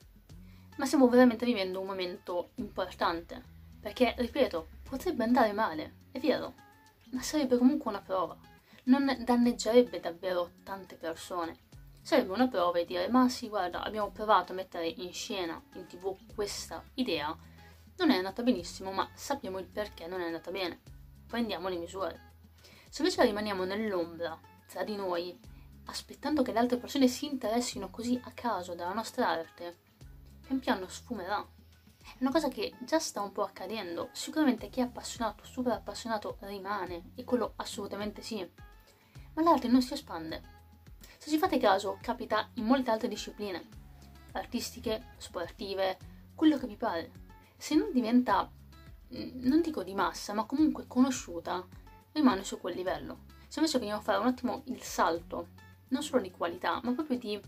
Ma 0.76 0.87
stiamo 0.87 1.09
veramente 1.09 1.44
vivendo 1.44 1.80
un 1.80 1.87
momento 1.87 2.50
importante, 2.56 3.42
perché, 3.80 4.14
ripeto, 4.16 4.68
potrebbe 4.88 5.25
andare 5.25 5.52
male, 5.52 5.94
è 6.12 6.21
vero, 6.21 6.54
ma 7.11 7.21
sarebbe 7.23 7.59
comunque 7.59 7.90
una 7.90 8.00
prova. 8.00 8.38
Non 8.85 9.25
danneggerebbe 9.25 9.99
davvero 9.99 10.52
tante 10.62 10.94
persone. 10.94 11.59
Sarebbe 12.00 12.32
una 12.32 12.47
prova 12.47 12.78
e 12.78 12.85
dire, 12.85 13.09
ma 13.09 13.28
sì, 13.28 13.49
guarda, 13.49 13.82
abbiamo 13.82 14.11
provato 14.11 14.52
a 14.52 14.54
mettere 14.54 14.87
in 14.87 15.12
scena, 15.12 15.61
in 15.75 15.87
tv, 15.87 16.16
questa 16.32 16.85
idea, 16.94 17.37
non 17.97 18.11
è 18.11 18.16
andata 18.16 18.42
benissimo, 18.42 18.92
ma 18.92 19.09
sappiamo 19.14 19.59
il 19.59 19.66
perché 19.66 20.06
non 20.06 20.21
è 20.21 20.26
andata 20.26 20.52
bene 20.52 20.80
prendiamo 21.32 21.71
le 21.71 21.78
misure. 21.78 22.32
Se 22.90 23.00
invece 23.00 23.25
rimaniamo 23.25 23.64
nell'ombra, 23.64 24.38
tra 24.66 24.85
di 24.85 24.97
noi, 24.97 25.40
aspettando 25.87 26.43
che 26.43 26.53
le 26.53 26.59
altre 26.59 26.79
persone 26.79 27.09
si 27.09 27.27
interessino 27.27 27.91
così 27.91 28.21
a 28.25 28.33
caso 28.33 28.75
della 28.75 28.93
nostra 28.93 29.29
arte, 29.29 29.79
pian 30.47 30.59
piano 30.59 30.89
sfumerà. 30.89 31.47
È 31.99 32.17
una 32.21 32.31
cosa 32.31 32.49
che 32.49 32.75
già 32.81 32.99
sta 32.99 33.21
un 33.21 33.33
po' 33.33 33.43
accadendo. 33.43 34.09
Sicuramente 34.12 34.69
chi 34.69 34.81
è 34.81 34.85
appassionato, 34.85 35.45
super 35.45 35.73
appassionato, 35.73 36.37
rimane, 36.41 37.12
e 37.15 37.25
quello 37.25 37.53
assolutamente 37.57 38.23
sì. 38.23 38.49
Ma 39.35 39.43
l'arte 39.43 39.69
non 39.69 39.83
si 39.83 39.95
espande. 39.95 40.61
Se 41.19 41.31
ci 41.31 41.39
fate 41.39 41.59
caso, 41.59 41.99
capita 42.01 42.51
in 42.55 42.65
molte 42.65 42.91
altre 42.91 43.09
discipline, 43.09 43.62
artistiche, 44.33 45.12
sportive, 45.17 45.99
quello 46.35 46.59
che 46.59 46.67
vi 46.67 46.77
pare. 46.77 47.11
Se 47.57 47.75
non 47.77 47.93
diventa 47.93 48.51
Mm, 49.15 49.45
non 49.47 49.61
dico 49.61 49.83
di 49.83 49.95
massa, 49.95 50.33
ma 50.33 50.45
comunque 50.45 50.87
conosciuta, 50.87 51.67
rimane 52.12 52.45
su 52.45 52.59
quel 52.59 52.75
livello. 52.75 53.25
Se 53.47 53.59
invece 53.59 53.79
vogliamo 53.79 54.01
fare 54.01 54.19
un 54.19 54.27
attimo 54.27 54.62
il 54.67 54.83
salto, 54.83 55.49
non 55.92 56.02
solo 56.02 56.22
di 56.22 56.30
qualità, 56.30 56.80
ma 56.82 56.92
proprio 56.92 57.18
di 57.18 57.40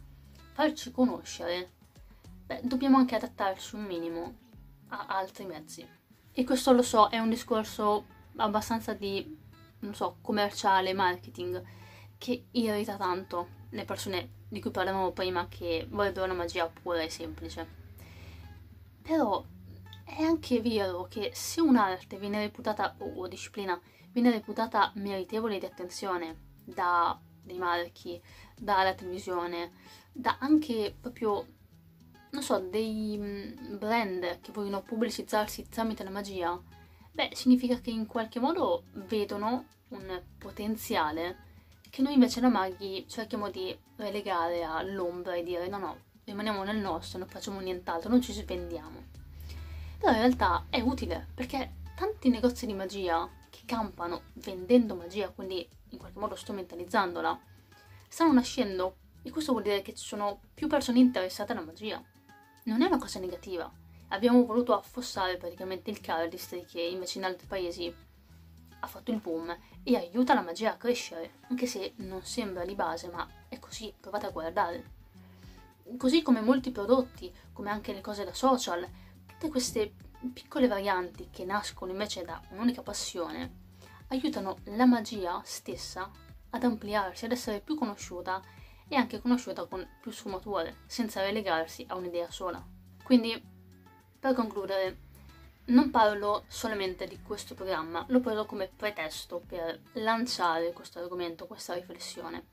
farci 0.53 0.93
conoscere, 0.93 1.73
beh, 2.47 2.61
dobbiamo 2.63 2.99
anche 2.99 3.17
adattarci 3.17 3.75
un 3.75 3.85
minimo 3.85 4.37
a 4.89 5.07
altri 5.07 5.45
mezzi. 5.47 5.87
E 6.33 6.45
questo 6.45 6.73
lo 6.73 6.83
so, 6.83 7.09
è 7.09 7.19
un 7.19 7.31
discorso 7.31 8.07
abbastanza 8.37 8.93
di, 8.93 9.37
non 9.81 9.95
so, 9.95 10.19
commerciale, 10.21 10.93
marketing, 10.93 11.63
che 12.19 12.47
irrita 12.53 12.97
tanto 12.97 13.63
le 13.71 13.85
persone 13.85 14.43
di 14.49 14.61
cui 14.61 14.71
parlavamo 14.71 15.13
prima 15.13 15.49
che 15.49 15.87
vorrebbero 15.91 16.27
una 16.27 16.35
magia 16.35 16.67
pura 16.67 17.01
e 17.01 17.09
semplice. 17.09 17.83
Però 19.03 19.45
è 20.05 20.23
anche 20.23 20.61
vero 20.61 21.07
che 21.09 21.31
se 21.35 21.61
un'arte 21.61 22.19
viene 22.19 22.41
reputata, 22.41 22.95
o 22.99 23.27
disciplina, 23.27 23.81
viene 24.13 24.31
reputata 24.31 24.93
meritevole 24.97 25.59
di 25.59 25.67
attenzione 25.67 26.53
da 26.65 27.19
dei 27.45 27.59
marchi, 27.59 28.21
dalla 28.59 28.95
televisione, 28.95 29.73
da 30.13 30.39
anche 30.41 30.95
proprio, 31.01 31.47
non 32.31 32.43
so, 32.43 32.59
dei 32.59 33.17
mm, 33.19 33.77
brand 33.79 34.41
che 34.41 34.53
vogliono 34.53 34.83
pubblicizzarsi 34.83 35.69
tramite 35.69 36.03
la 36.03 36.11
magia, 36.11 36.61
beh, 37.13 37.31
significa 37.35 37.79
che 37.81 37.91
in 37.91 38.07
qualche 38.07 38.41
modo 38.41 38.85
vedono 38.93 39.67
un 39.89 40.23
potenziale 40.39 41.43
che 41.91 42.03
noi 42.03 42.15
invece 42.15 42.41
da 42.41 42.49
maghi 42.49 43.07
cerchiamo 43.09 43.51
di 43.51 43.77
relegare 43.97 44.65
all'ombra 44.65 45.35
e 45.35 45.45
dire 45.45 45.69
no 45.69 45.79
no, 45.79 45.97
rimaniamo 46.25 46.65
nel 46.65 46.79
nostro, 46.79 47.19
non 47.19 47.29
facciamo 47.29 47.61
nient'altro, 47.61 48.11
non 48.11 48.21
ci 48.21 48.33
svendiamo 48.33 49.15
però 50.05 50.17
in 50.17 50.23
realtà 50.23 50.67
è 50.69 50.81
utile 50.81 51.29
perché 51.33 51.77
tanti 51.97 52.29
negozi 52.29 52.67
di 52.67 52.75
magia 52.75 53.27
campano 53.65 54.23
vendendo 54.35 54.95
magia, 54.95 55.31
quindi 55.31 55.67
in 55.91 55.99
qualche 55.99 56.19
modo 56.19 56.35
strumentalizzandola, 56.35 57.39
stanno 58.09 58.33
nascendo 58.33 58.97
e 59.23 59.31
questo 59.31 59.53
vuol 59.53 59.65
dire 59.65 59.83
che 59.83 59.95
ci 59.95 60.05
sono 60.05 60.41
più 60.53 60.69
persone 60.69 60.99
interessate 60.99 61.53
alla 61.53 61.63
magia. 61.63 62.03
Non 62.65 62.83
è 62.83 62.87
una 62.87 62.99
cosa 62.99 63.19
negativa. 63.19 63.71
Abbiamo 64.09 64.45
voluto 64.45 64.77
affossare 64.77 65.37
praticamente 65.37 65.91
il 65.91 66.01
cardistry 66.01 66.65
che 66.65 66.81
invece 66.81 67.19
in 67.19 67.25
altri 67.25 67.47
paesi 67.47 67.95
ha 68.81 68.87
fatto 68.87 69.11
il 69.11 69.21
boom 69.21 69.57
e 69.83 69.97
aiuta 69.97 70.35
la 70.35 70.43
magia 70.43 70.73
a 70.73 70.77
crescere, 70.77 71.35
anche 71.49 71.67
se 71.67 71.95
non 71.97 72.23
sembra 72.23 72.65
di 72.65 72.75
base, 72.75 73.09
ma 73.09 73.27
è 73.49 73.59
così, 73.59 73.93
provate 73.99 74.27
a 74.27 74.31
guardare. 74.31 74.93
Così 75.97 76.23
come 76.23 76.41
molti 76.41 76.71
prodotti, 76.71 77.33
come 77.53 77.71
anche 77.71 77.93
le 77.93 78.01
cose 78.01 78.25
da 78.25 78.35
social, 78.35 78.87
Tutte 79.45 79.49
queste 79.49 79.93
piccole 80.33 80.69
varianti 80.69 81.29
che 81.31 81.45
nascono 81.45 81.93
invece 81.93 82.25
da 82.25 82.41
un'unica 82.51 82.83
passione 82.83 83.63
aiutano 84.09 84.59
la 84.65 84.87
magia 84.87 85.41
stessa 85.45 86.11
ad 86.51 86.63
ampliarsi, 86.63 87.25
ad 87.25 87.33
essere 87.33 87.61
più 87.61 87.75
conosciuta 87.75 88.43
e 88.89 88.97
anche 88.97 89.21
conosciuta 89.21 89.67
con 89.67 89.87
più 90.01 90.11
sfumature, 90.11 90.79
senza 90.87 91.21
relegarsi 91.21 91.85
a 91.89 91.97
un'idea 91.97 92.31
sola. 92.31 92.65
Quindi, 93.03 93.43
per 94.19 94.35
concludere, 94.35 94.99
non 95.67 95.91
parlo 95.91 96.45
solamente 96.47 97.07
di 97.07 97.21
questo 97.23 97.55
programma, 97.55 98.05
lo 98.09 98.21
parlo 98.21 98.45
come 98.45 98.71
pretesto 98.75 99.43
per 99.47 99.81
lanciare 99.95 100.73
questo 100.73 100.99
argomento, 100.99 101.47
questa 101.47 101.75
riflessione, 101.75 102.49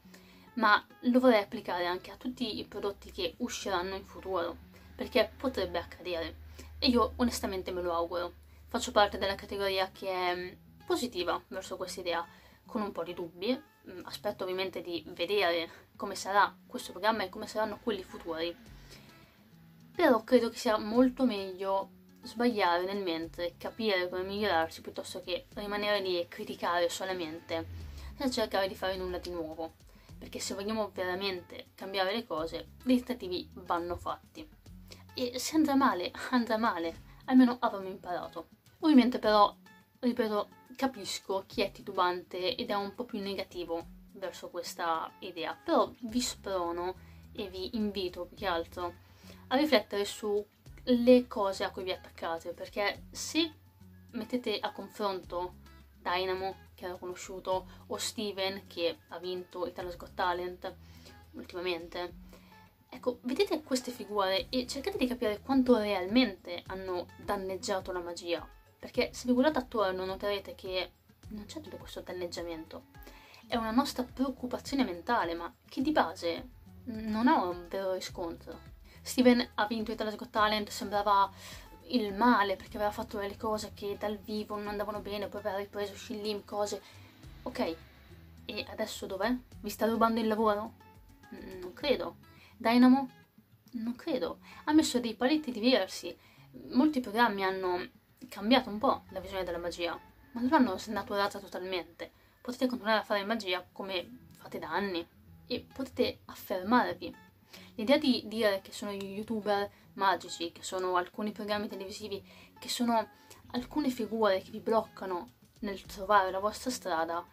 ma 0.54 0.84
lo 1.02 1.20
vorrei 1.20 1.42
applicare 1.42 1.86
anche 1.86 2.12
a 2.12 2.16
tutti 2.16 2.58
i 2.58 2.66
prodotti 2.66 3.12
che 3.12 3.36
usciranno 3.38 3.96
in 3.96 4.06
futuro, 4.06 4.58
perché 4.96 5.32
potrebbe 5.38 5.78
accadere. 5.78 6.41
E 6.84 6.88
io 6.88 7.14
onestamente 7.18 7.72
me 7.72 7.84
lo 7.84 7.94
auguro. 7.94 8.34
Faccio 8.68 8.92
parte 8.92 9.20
della 9.20 9.36
categoria 9.36 9.92
che 9.92 10.10
è 10.10 10.36
mm, 10.36 10.84
positiva 10.84 11.40
verso 11.50 11.78
questa 11.78 12.00
idea, 12.00 12.28
con 12.66 12.82
un 12.82 12.92
po' 12.92 13.04
di 13.04 13.14
dubbi. 13.14 13.56
Mm, 13.88 14.00
aspetto 14.06 14.44
ovviamente 14.44 14.82
di 14.82 15.06
vedere 15.10 15.70
come 15.96 16.16
sarà 16.16 16.52
questo 16.66 16.92
programma 16.92 17.22
e 17.22 17.30
come 17.30 17.46
saranno 17.46 17.78
quelli 17.84 18.02
futuri. 18.02 18.58
Però 19.96 20.24
credo 20.24 20.50
che 20.50 20.58
sia 20.58 20.80
molto 20.80 21.24
meglio 21.24 21.92
sbagliare 22.24 22.84
nel 22.86 23.04
mentre, 23.04 23.54
capire 23.60 24.10
come 24.10 24.24
migliorarsi 24.24 24.82
piuttosto 24.82 25.22
che 25.22 25.46
rimanere 25.54 26.00
lì 26.00 26.20
e 26.20 26.28
criticare 26.28 26.90
solamente 26.90 27.68
senza 28.18 28.42
cercare 28.42 28.68
di 28.68 28.74
fare 28.74 28.98
nulla 28.98 29.20
di 29.20 29.30
nuovo. 29.30 29.74
Perché 30.18 30.40
se 30.40 30.56
vogliamo 30.56 30.90
veramente 30.92 31.68
cambiare 31.76 32.12
le 32.12 32.26
cose, 32.26 32.70
dei 32.84 32.96
tentativi 32.98 33.48
vanno 33.54 33.96
fatti. 33.98 34.61
E 35.14 35.38
se 35.40 35.56
andrà 35.56 35.76
male, 35.76 36.12
andrà 36.32 36.58
male. 36.58 37.10
Almeno 37.26 37.58
avremo 37.60 37.88
imparato. 37.88 38.48
Ovviamente 38.80 39.20
però, 39.20 39.56
ripeto, 40.00 40.50
capisco 40.76 41.44
chi 41.46 41.62
è 41.62 41.72
titubante 41.72 42.56
ed 42.56 42.70
è 42.70 42.74
un 42.74 42.94
po' 42.96 43.06
più 43.06 43.20
negativo 43.20 43.86
verso 44.14 44.50
questa 44.50 45.12
idea. 45.20 45.54
Però 45.54 45.92
vi 46.00 46.22
sprono 46.22 46.96
e 47.34 47.48
vi 47.48 47.76
invito 47.76 48.26
più 48.26 48.38
che 48.38 48.48
altro 48.48 48.94
a 49.48 49.56
riflettere 49.56 50.06
sulle 50.06 51.28
cose 51.28 51.64
a 51.64 51.72
cui 51.72 51.84
vi 51.84 51.92
attaccate, 51.92 52.54
perché 52.54 53.04
se 53.12 53.54
mettete 54.12 54.60
a 54.60 54.72
confronto 54.72 55.56
Dynamo, 56.02 56.56
che 56.74 56.86
era 56.86 56.96
conosciuto, 56.96 57.68
o 57.88 57.98
Steven, 57.98 58.66
che 58.68 58.98
ha 59.10 59.20
vinto 59.20 59.68
Italia's 59.68 59.98
Got 59.98 60.14
Talent 60.16 60.76
ultimamente, 61.34 62.14
ecco, 62.94 63.20
vedete 63.24 63.64
queste 63.64 63.90
figure 63.92 64.48
e 64.50 64.68
cercate 64.68 64.98
di 64.98 65.08
capire 65.08 65.40
quanto 65.40 65.78
realmente 65.78 66.62
hanno 66.68 67.08
danneggiato 67.16 67.92
la 67.92 68.02
magia, 68.02 68.46
perché 68.78 69.12
se 69.14 69.28
vi 69.28 69.34
guardate 69.34 69.60
attorno 69.60 70.04
noterete 70.06 70.56
che 70.56 70.92
non 71.30 71.46
c'è 71.46 71.62
tutto 71.62 71.78
questo 71.78 72.02
danneggiamento. 72.02 72.88
È 73.48 73.56
una 73.56 73.72
nostra 73.72 74.04
preoccupazione 74.04 74.84
mentale, 74.84 75.34
ma 75.34 75.52
che 75.68 75.82
di 75.82 75.92
base 75.92 76.50
non 76.86 77.28
ha 77.28 77.44
un 77.46 77.68
vero 77.70 77.94
riscontro. 77.94 78.60
Steven 79.02 79.52
ha 79.56 79.66
vinto 79.66 79.92
Italia's 79.92 80.18
Got 80.18 80.30
Talent, 80.30 80.70
sembrava 80.70 81.32
il 81.88 82.14
male 82.14 82.56
perché 82.56 82.78
aveva 82.78 82.92
fatto 82.92 83.18
delle 83.18 83.38
cose 83.38 83.72
che 83.74 83.98
dal 83.98 84.18
vivo 84.18 84.56
non 84.58 84.68
andavano 84.68 85.00
bene, 85.00 85.28
poi 85.28 85.40
aveva 85.40 85.58
ripreso 85.58 85.96
Shillim, 85.96 86.44
cose... 86.44 86.82
Ok, 87.44 87.76
e 88.46 88.66
adesso 88.70 89.06
dov'è? 89.06 89.34
Vi 89.62 89.70
sta 89.70 89.88
rubando 89.88 90.20
il 90.20 90.28
lavoro? 90.28 90.74
Non 91.62 91.74
credo. 91.74 92.30
Dynamo? 92.62 93.10
Non 93.72 93.96
credo. 93.96 94.38
Ha 94.66 94.72
messo 94.72 95.00
dei 95.00 95.16
paletti 95.16 95.50
diversi. 95.50 96.16
Molti 96.74 97.00
programmi 97.00 97.44
hanno 97.44 97.90
cambiato 98.30 98.70
un 98.70 98.78
po' 98.78 99.06
la 99.10 99.20
visione 99.20 99.44
della 99.44 99.58
magia, 99.58 100.00
ma 100.34 100.42
non 100.42 100.50
l'hanno 100.52 100.78
snaturata 100.78 101.40
totalmente. 101.40 102.12
Potete 102.40 102.68
continuare 102.68 103.00
a 103.00 103.04
fare 103.04 103.26
magia 103.26 103.68
come 103.72 104.28
fate 104.38 104.60
da 104.60 104.70
anni 104.70 105.04
e 105.48 105.66
potete 105.74 106.20
affermarvi. 106.26 107.16
L'idea 107.78 107.98
di 107.98 108.26
dire 108.28 108.62
che 108.62 108.72
sono 108.72 108.92
youtuber 108.92 109.68
magici, 109.94 110.52
che 110.52 110.62
sono 110.62 110.98
alcuni 110.98 111.32
programmi 111.32 111.68
televisivi, 111.68 112.24
che 112.60 112.70
sono 112.70 113.10
alcune 113.54 113.90
figure 113.90 114.40
che 114.40 114.52
vi 114.52 114.60
bloccano 114.60 115.32
nel 115.62 115.82
trovare 115.82 116.30
la 116.30 116.40
vostra 116.40 116.70
strada, 116.70 117.26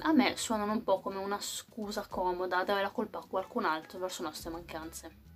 a 0.00 0.12
me 0.12 0.36
suonano 0.36 0.72
un 0.72 0.82
po' 0.82 1.00
come 1.00 1.16
una 1.16 1.40
scusa 1.40 2.06
comoda 2.06 2.58
a 2.58 2.64
dare 2.64 2.82
la 2.82 2.90
colpa 2.90 3.18
a 3.18 3.26
qualcun 3.26 3.64
altro 3.64 3.98
verso 3.98 4.22
nostre 4.22 4.50
mancanze. 4.50 5.28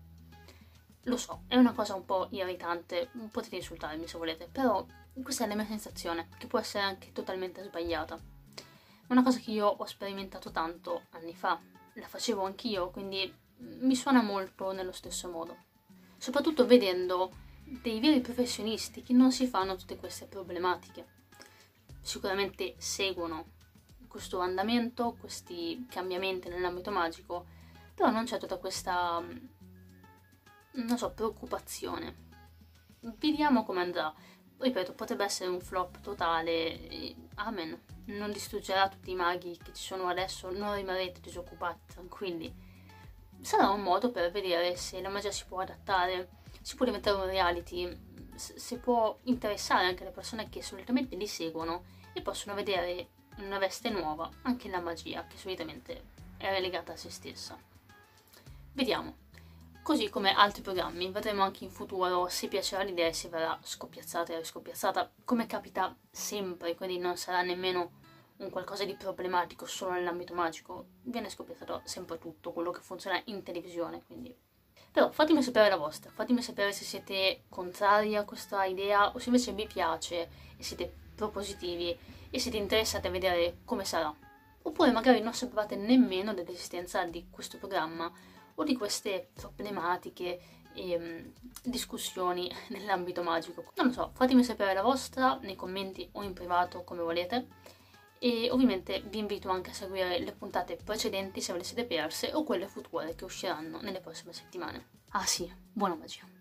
Lo 1.04 1.16
so, 1.16 1.44
è 1.48 1.56
una 1.56 1.72
cosa 1.72 1.94
un 1.94 2.04
po' 2.04 2.28
irritante, 2.30 3.10
potete 3.30 3.56
insultarmi 3.56 4.06
se 4.06 4.18
volete, 4.18 4.48
però 4.50 4.86
questa 5.22 5.44
è 5.44 5.48
la 5.48 5.54
mia 5.54 5.66
sensazione, 5.66 6.28
che 6.38 6.46
può 6.46 6.58
essere 6.58 6.84
anche 6.84 7.12
totalmente 7.12 7.62
sbagliata. 7.62 8.16
È 8.16 9.12
una 9.12 9.22
cosa 9.22 9.38
che 9.38 9.50
io 9.50 9.66
ho 9.66 9.84
sperimentato 9.86 10.50
tanto 10.50 11.02
anni 11.10 11.34
fa, 11.34 11.60
la 11.94 12.06
facevo 12.06 12.44
anch'io, 12.44 12.90
quindi 12.90 13.32
mi 13.58 13.94
suona 13.94 14.22
molto 14.22 14.72
nello 14.72 14.92
stesso 14.92 15.28
modo. 15.28 15.56
Soprattutto 16.16 16.66
vedendo 16.66 17.32
dei 17.64 18.00
veri 18.00 18.20
professionisti 18.20 19.02
che 19.02 19.12
non 19.12 19.30
si 19.30 19.46
fanno 19.46 19.76
tutte 19.76 19.96
queste 19.96 20.26
problematiche. 20.26 21.06
Sicuramente 22.00 22.74
seguono 22.78 23.52
questo 24.14 24.38
andamento, 24.38 25.16
questi 25.18 25.86
cambiamenti 25.90 26.48
nell'ambito 26.48 26.92
magico, 26.92 27.46
però 27.92 28.10
non 28.10 28.26
c'è 28.26 28.38
tutta 28.38 28.58
questa, 28.58 29.20
non 30.70 30.96
so, 30.96 31.10
preoccupazione. 31.10 32.28
Vediamo 33.00 33.64
come 33.64 33.80
andrà. 33.80 34.14
Ripeto, 34.56 34.92
potrebbe 34.92 35.24
essere 35.24 35.50
un 35.50 35.60
flop 35.60 36.00
totale, 36.00 37.16
amen. 37.34 37.76
Non 38.04 38.30
distruggerà 38.30 38.88
tutti 38.88 39.10
i 39.10 39.16
maghi 39.16 39.58
che 39.60 39.72
ci 39.72 39.82
sono 39.82 40.06
adesso, 40.06 40.48
non 40.52 40.76
rimarrete 40.76 41.20
disoccupati, 41.20 41.92
tranquilli 41.92 42.54
sarà 43.40 43.68
un 43.70 43.82
modo 43.82 44.12
per 44.12 44.30
vedere 44.30 44.76
se 44.76 45.00
la 45.00 45.08
magia 45.08 45.32
si 45.32 45.44
può 45.46 45.58
adattare, 45.58 46.28
si 46.62 46.76
può 46.76 46.86
diventare 46.86 47.16
un 47.16 47.26
reality, 47.26 47.98
si 48.36 48.78
può 48.78 49.18
interessare 49.24 49.86
anche 49.86 50.04
le 50.04 50.12
persone 50.12 50.48
che 50.48 50.62
solitamente 50.62 51.16
li 51.16 51.26
seguono 51.26 51.82
e 52.14 52.22
possono 52.22 52.54
vedere 52.54 53.08
una 53.38 53.58
veste 53.58 53.90
nuova 53.90 54.30
anche 54.42 54.68
la 54.68 54.80
magia 54.80 55.26
che 55.26 55.36
solitamente 55.36 56.02
è 56.36 56.50
relegata 56.50 56.92
a 56.92 56.96
se 56.96 57.10
stessa. 57.10 57.58
Vediamo. 58.72 59.22
Così 59.82 60.08
come 60.08 60.32
altri 60.32 60.62
programmi, 60.62 61.10
vedremo 61.10 61.42
anche 61.42 61.64
in 61.64 61.70
futuro 61.70 62.28
se 62.28 62.48
piacerà 62.48 62.82
l'idea 62.82 63.08
e 63.08 63.12
se 63.12 63.28
verrà 63.28 63.58
scoppiazzata 63.62 64.32
e 64.32 64.38
riscoppiazzata, 64.38 65.12
come 65.24 65.46
capita 65.46 65.94
sempre, 66.10 66.74
quindi 66.74 66.98
non 66.98 67.16
sarà 67.16 67.42
nemmeno 67.42 68.00
un 68.38 68.50
qualcosa 68.50 68.84
di 68.84 68.94
problematico 68.94 69.66
solo 69.66 69.92
nell'ambito 69.92 70.34
magico, 70.34 70.86
viene 71.02 71.28
scoperto 71.28 71.82
sempre 71.84 72.18
tutto 72.18 72.52
quello 72.52 72.70
che 72.70 72.80
funziona 72.80 73.20
in 73.26 73.42
televisione, 73.42 74.02
quindi... 74.06 74.34
Però 74.90 75.10
fatemi 75.10 75.42
sapere 75.42 75.68
la 75.68 75.76
vostra, 75.76 76.10
fatemi 76.10 76.40
sapere 76.40 76.72
se 76.72 76.84
siete 76.84 77.42
contrari 77.48 78.16
a 78.16 78.24
questa 78.24 78.64
idea 78.64 79.12
o 79.12 79.18
se 79.18 79.28
invece 79.28 79.52
vi 79.52 79.66
piace 79.66 80.30
e 80.56 80.62
siete 80.62 80.92
propositivi 81.14 81.96
e 82.34 82.40
siete 82.40 82.56
interessati 82.56 83.06
a 83.06 83.10
vedere 83.10 83.58
come 83.64 83.84
sarà. 83.84 84.12
Oppure 84.62 84.90
magari 84.90 85.20
non 85.20 85.34
sapevate 85.34 85.76
nemmeno 85.76 86.34
dell'esistenza 86.34 87.04
di 87.04 87.28
questo 87.30 87.58
programma 87.58 88.10
o 88.56 88.64
di 88.64 88.76
queste 88.76 89.28
problematiche 89.34 90.40
e 90.74 90.96
um, 90.96 91.32
discussioni 91.62 92.50
nell'ambito 92.70 93.22
magico. 93.22 93.70
Non 93.76 93.86
lo 93.86 93.92
so, 93.92 94.10
fatemi 94.14 94.42
sapere 94.42 94.74
la 94.74 94.82
vostra 94.82 95.38
nei 95.42 95.54
commenti 95.54 96.08
o 96.12 96.24
in 96.24 96.32
privato 96.32 96.82
come 96.82 97.02
volete 97.02 97.46
e 98.18 98.50
ovviamente 98.50 99.00
vi 99.06 99.18
invito 99.18 99.48
anche 99.50 99.70
a 99.70 99.74
seguire 99.74 100.18
le 100.18 100.32
puntate 100.32 100.76
precedenti 100.82 101.40
se 101.40 101.52
ve 101.52 101.58
le 101.58 101.64
siete 101.64 101.84
perse 101.84 102.32
o 102.32 102.42
quelle 102.42 102.66
future 102.66 103.14
che 103.14 103.22
usciranno 103.22 103.80
nelle 103.80 104.00
prossime 104.00 104.32
settimane. 104.32 104.88
Ah 105.10 105.24
sì, 105.24 105.48
buona 105.72 105.94
magia! 105.94 106.33